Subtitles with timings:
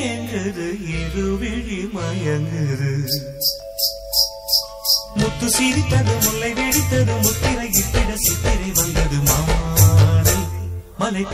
[0.00, 2.92] ஏங்குது இருவிழி மயங்குது.
[5.16, 10.46] முத்து சிரித்தது முல்லை வெடித்தது முத்திரை இட்டிட சித்திரை வந்தது மாடல்
[10.98, 11.24] மலை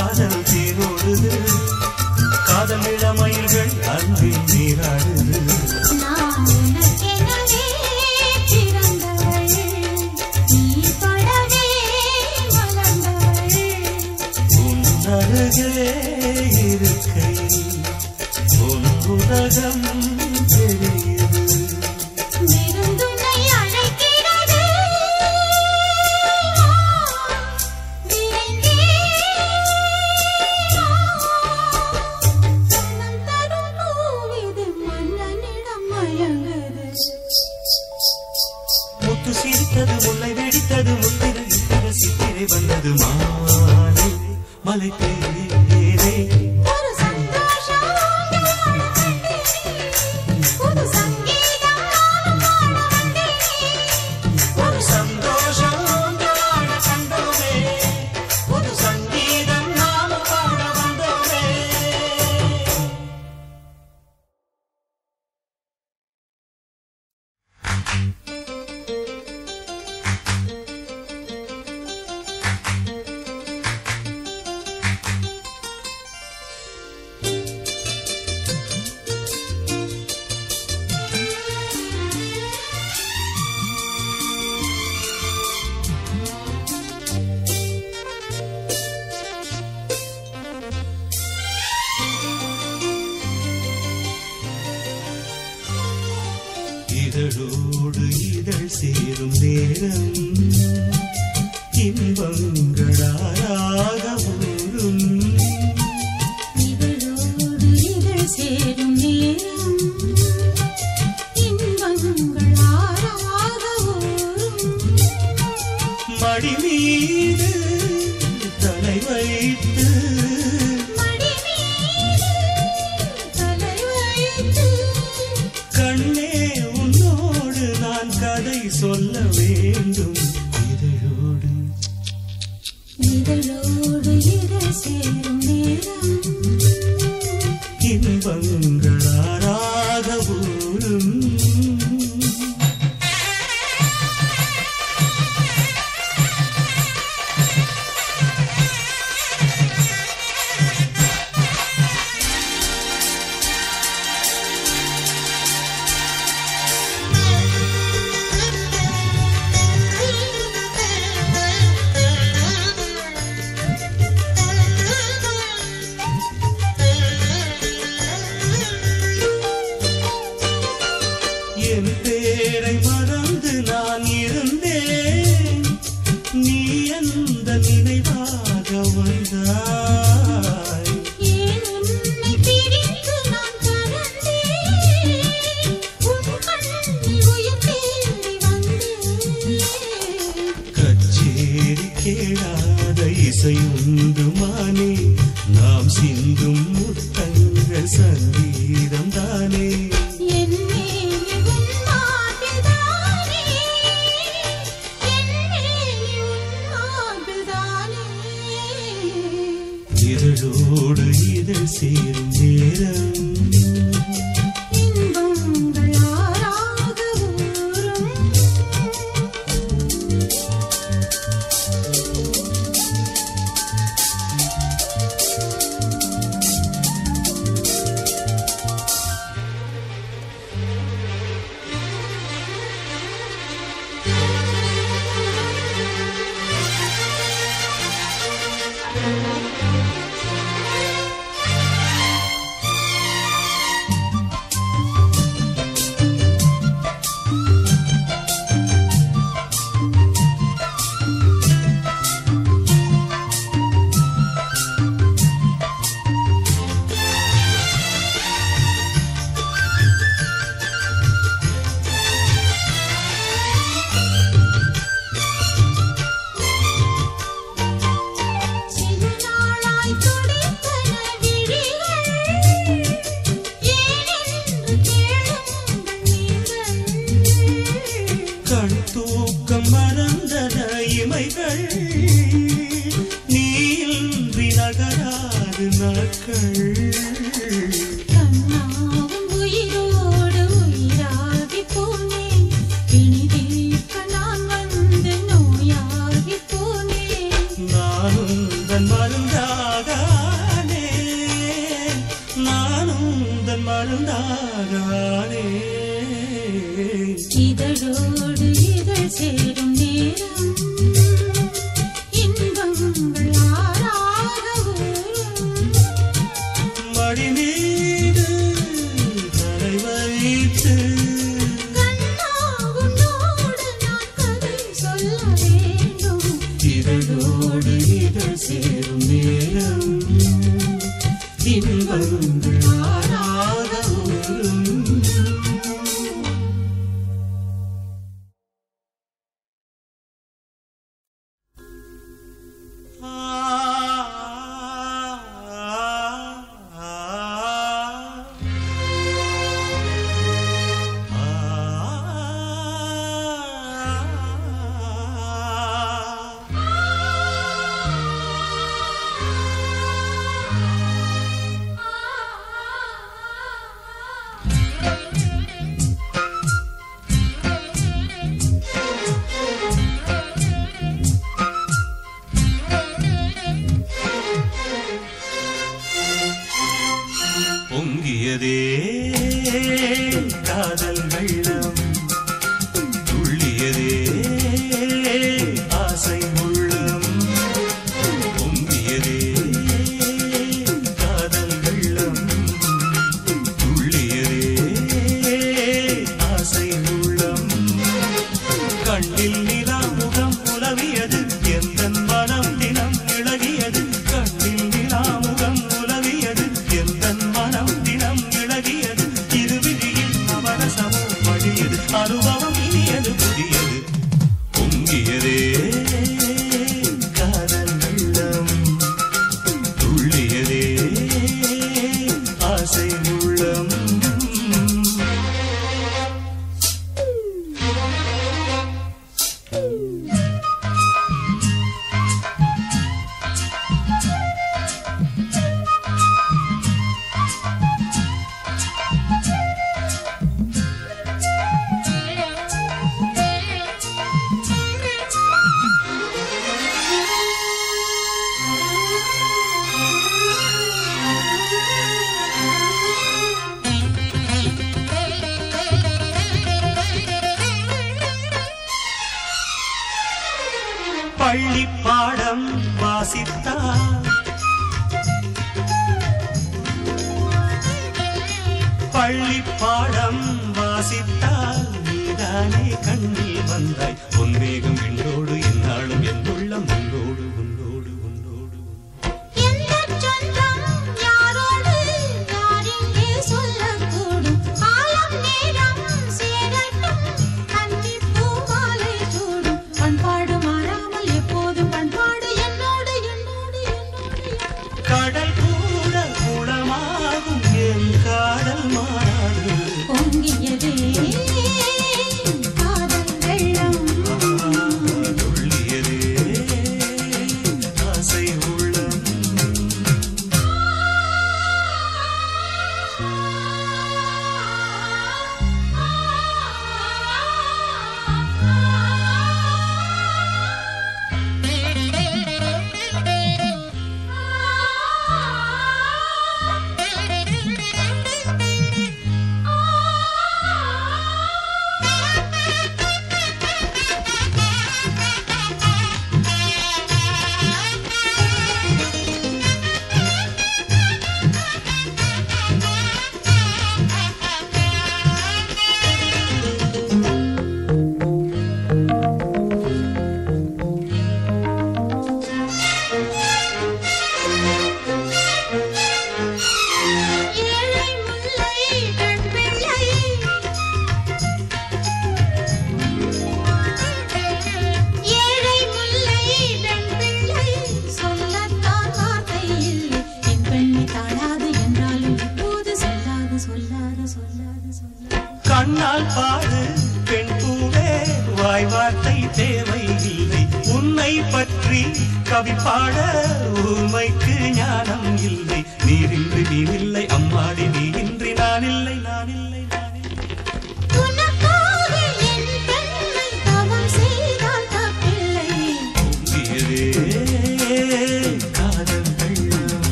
[0.00, 1.32] காதல் தேரோடுது
[2.44, 5.29] காதல் இளமயில்கள் அன்பில் நீராடுது.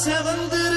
[0.00, 0.69] seventh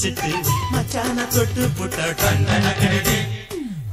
[0.00, 0.28] அடிச்சிட்டு
[0.72, 3.16] மச்சான தொட்டு புட்ட கண்ணன கடி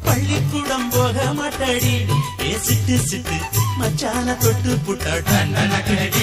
[0.05, 1.93] பள்ளிக்கூடம் போக மாட்டடி.
[2.39, 3.37] பேசிட்டு சிட்டு
[3.79, 6.14] மச்சான தொட்டு புட்ட கண்ணன கடி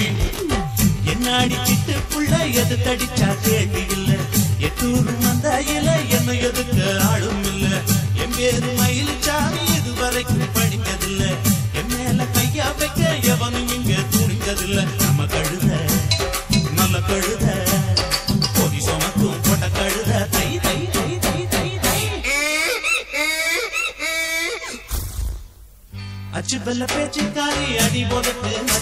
[27.93, 28.72] ready for the pin.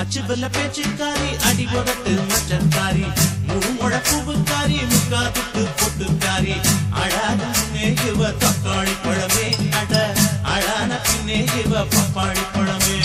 [0.00, 3.04] அச்சுவல்ல பேச்சுக்காரி அடி உதட்டு மச்சக்காரி
[3.46, 6.54] முழு முழப்புவுக்காரி முக்காதுக்கு பொட்டுக்காரி.
[7.02, 9.46] அழாத பின்னே இவ தக்காளி பழமே
[9.80, 9.94] அட
[10.54, 12.98] அழான பின்னே இவ பப்பாளி பழமே.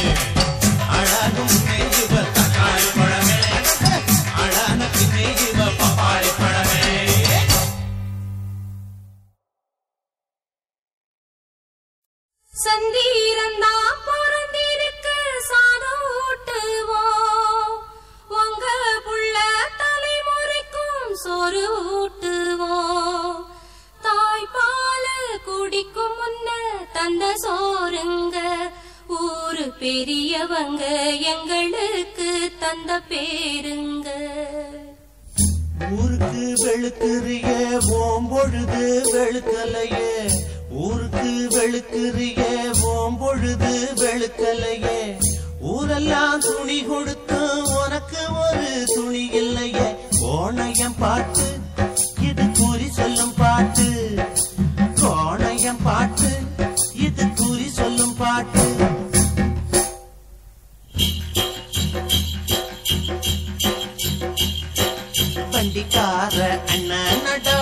[65.99, 66.39] வண்டிக்கார
[66.73, 67.57] அண்ணனடா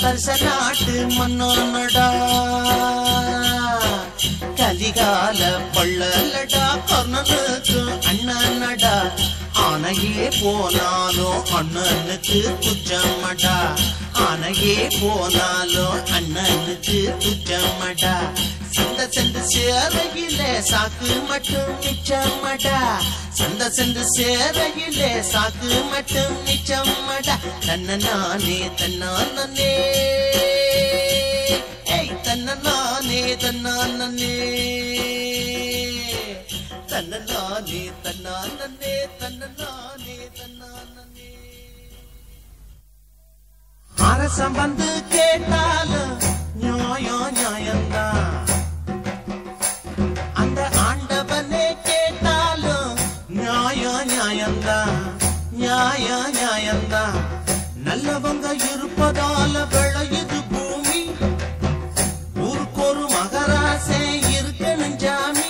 [0.00, 2.06] பரிச நாட்டு மன்னனடா
[4.58, 5.40] கலிகால
[5.74, 8.94] பள்ளலடா கர்ணனுக்கு அண்ணனடா
[9.66, 13.56] ஆனையே போனாலும் அண்ணனுக்கு குச்சம்மடா
[14.26, 18.14] ஆனையே போனாலும் அண்ணனுக்கு குச்சம்மடா
[19.14, 22.78] சென்று சேரையிலே சாக்கு மட்டும் மிச்சமடா.
[23.30, 27.34] சந்த சென்று சேரையிலே சாக்கு மட்டும் மிச்சமடா.
[27.66, 29.70] தன்ன நானே தன்னானே
[31.96, 34.32] ஏய் தன்ன நானே தன்னானே
[36.86, 41.30] தன்ன நானே தன்னானே தன்ன நானே தன்னானே
[43.88, 46.14] அரசம் வந்து கேட்டாலும்
[46.54, 48.45] நியாயம் நியாயம்தான்.
[54.66, 54.94] நியாயம்தான்
[55.52, 57.18] நியாயம் நியாயம்தான்
[57.86, 61.00] நல்லவங்க இருப்பதால விளையுது பூமி.
[62.46, 64.00] ஊருக்கு மகராசை
[64.38, 65.48] இருக்கணும் ஜாமி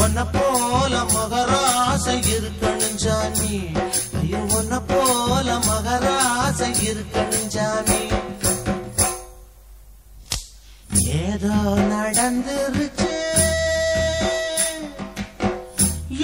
[0.00, 3.52] உன்னை போல மகராசை இருக்கணும் ஜாமி
[4.20, 8.00] ஐயோ உன்னை போல மகராசை இருக்கணும் ஜாமி
[11.24, 11.56] ஏதோ
[11.90, 13.10] நடந்துருச்சு.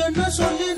[0.05, 0.69] என்ன சொல்லி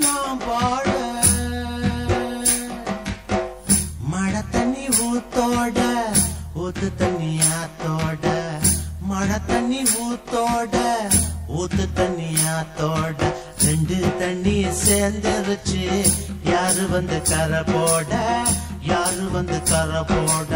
[11.73, 13.27] ஊத்து தண்ணி ஆத்தோட
[13.63, 15.79] ரெண்டு தண்ணிய சேர்ந்துருச்சு
[16.45, 18.11] யாரு வந்து கரை போட
[18.89, 20.51] யாரு வந்து கரை போட?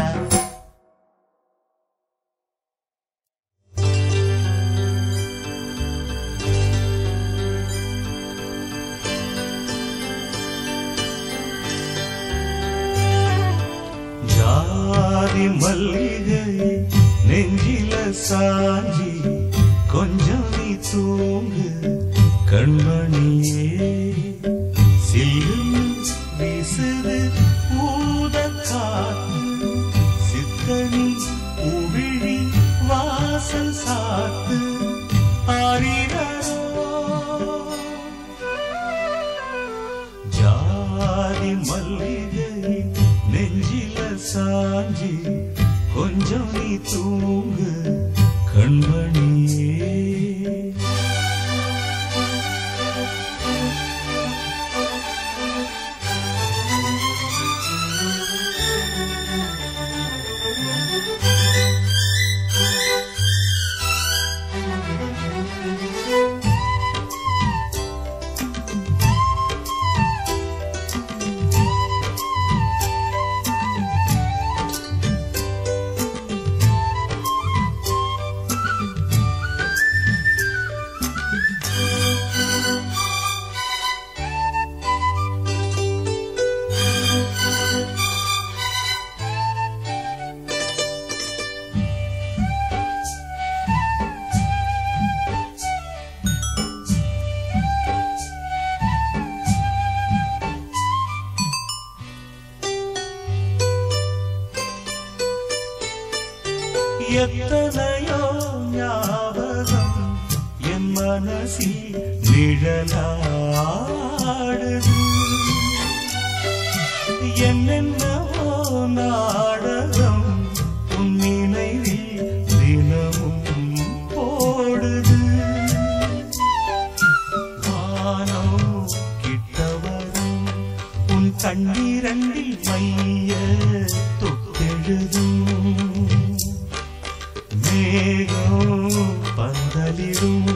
[137.64, 138.92] மேகம்
[139.36, 140.50] பந்தலிடும்.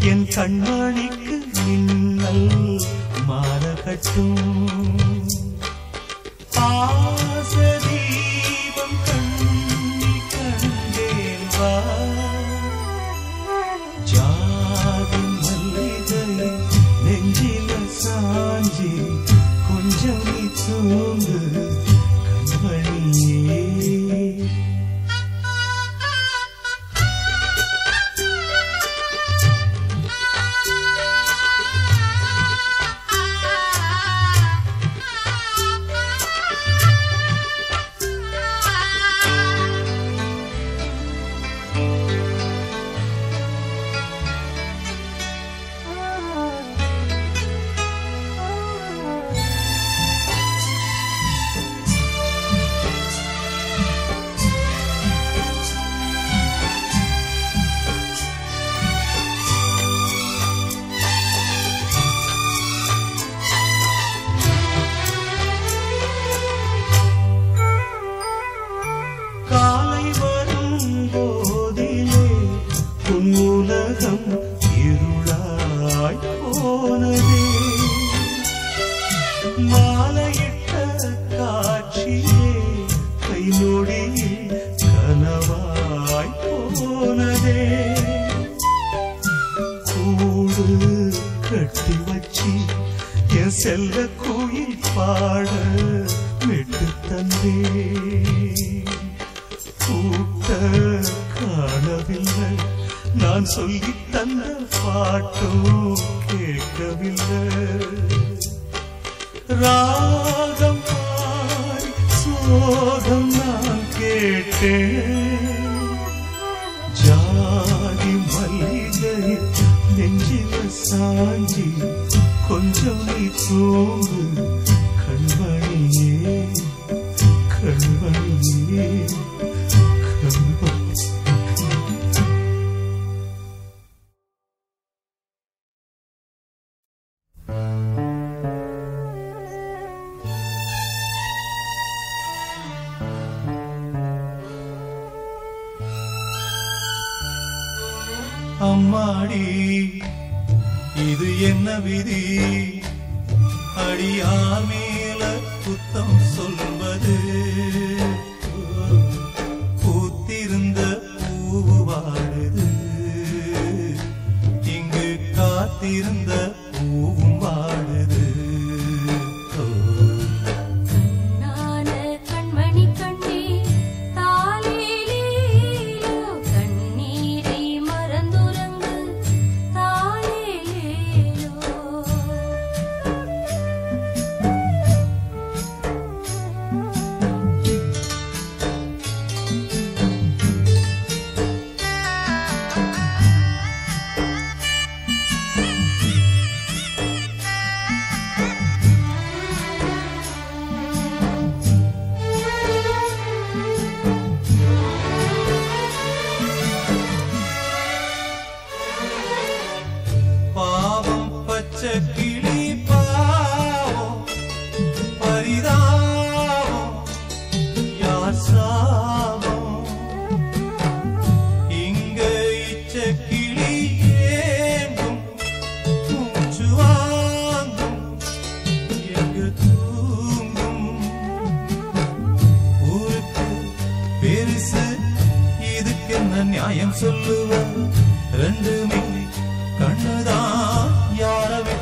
[0.00, 1.36] என் கண்மணிக்கு
[1.66, 2.82] மின்னல்
[3.26, 4.78] மாற கட்டும்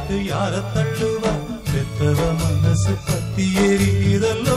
[0.09, 1.33] விட்டு யார தள்ளுவா?
[1.71, 4.57] பெத்தவ மனசு பத்தி எரிகிறதல்லோ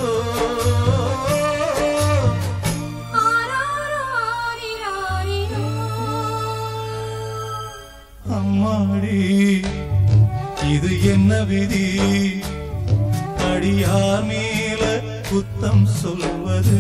[8.37, 9.19] அம்மாடி
[10.73, 11.85] இது என்ன விதி?
[13.49, 14.83] அடியார் மேல
[15.29, 16.79] குத்தம் சொல்வது.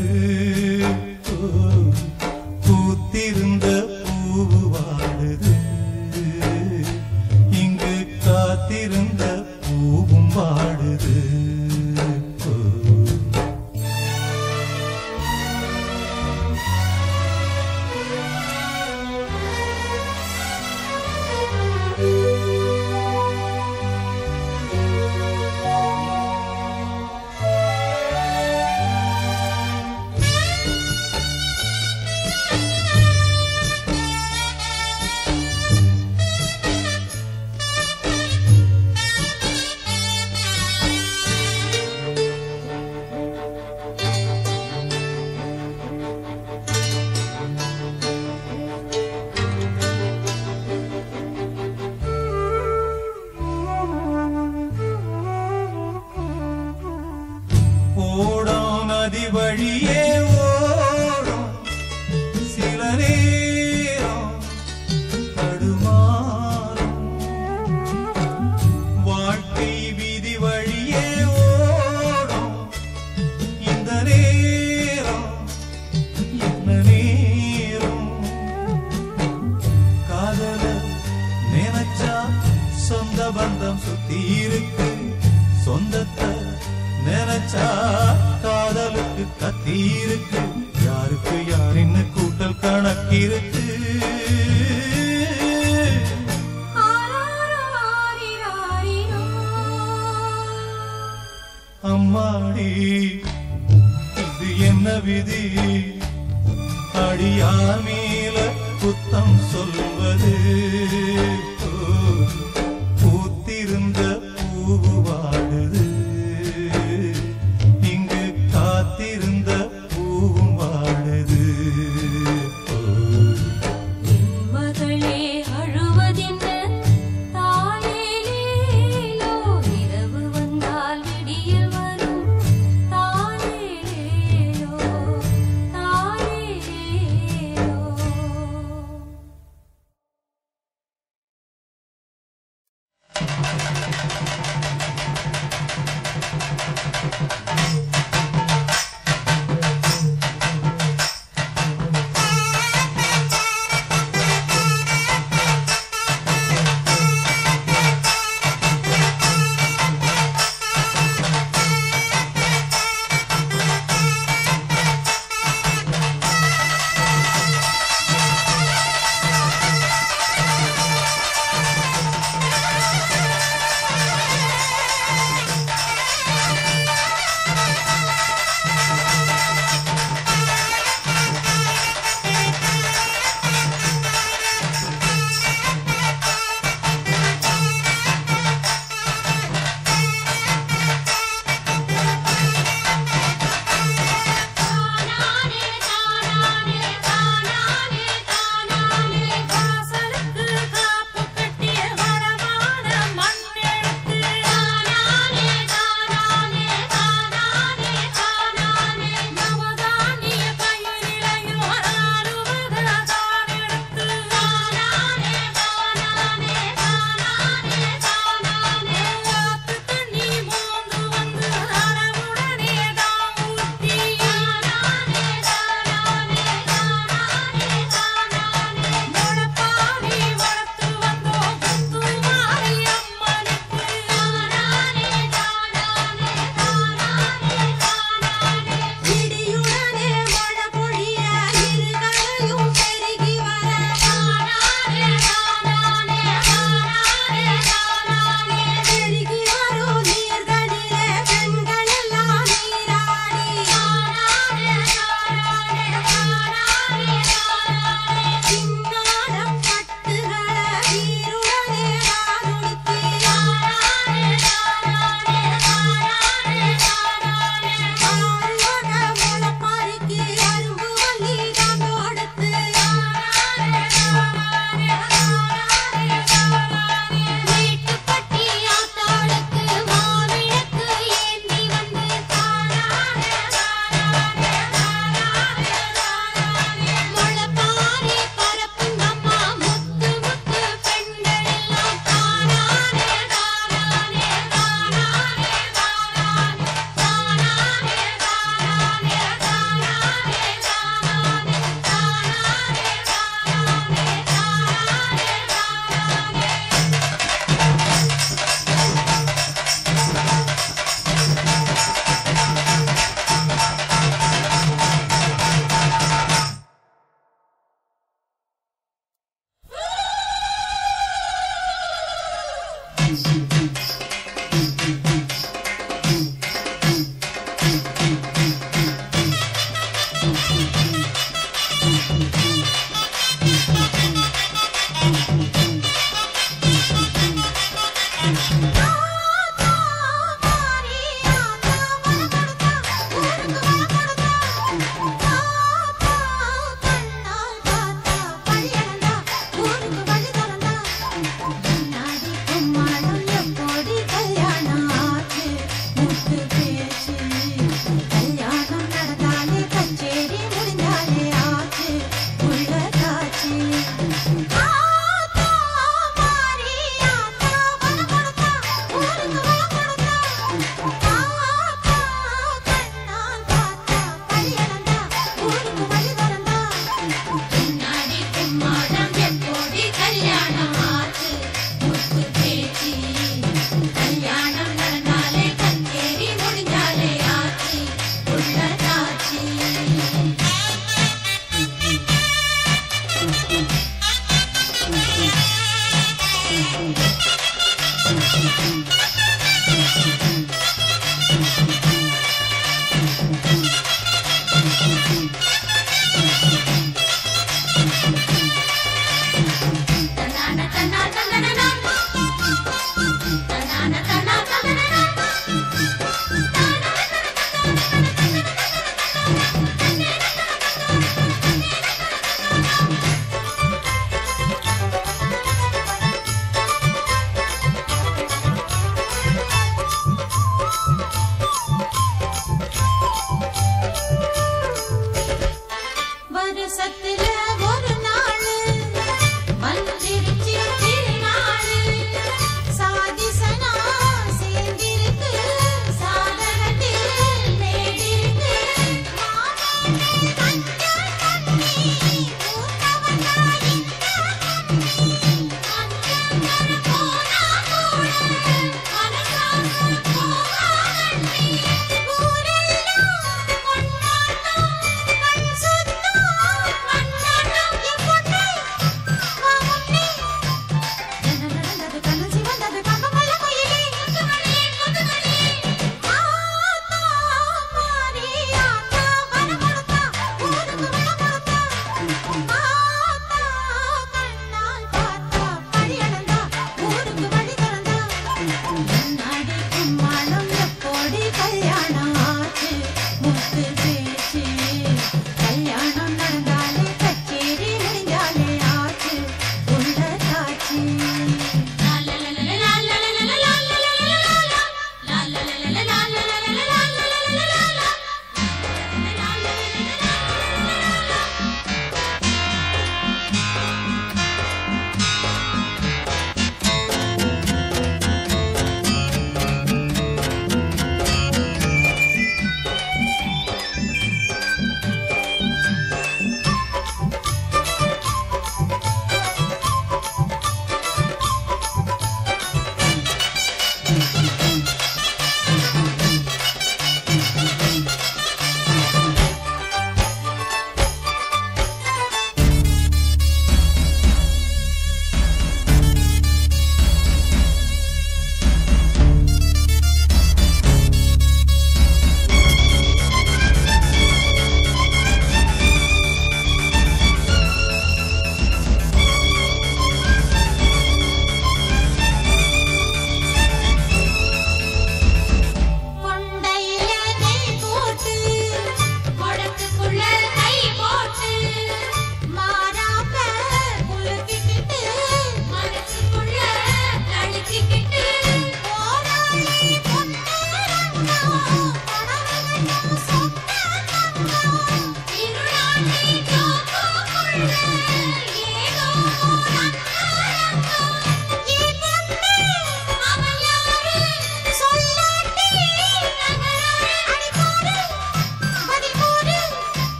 [143.31, 144.40] ハハハハ!